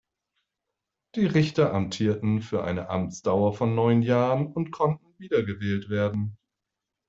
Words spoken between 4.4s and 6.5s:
und konnten wiedergewählt werden.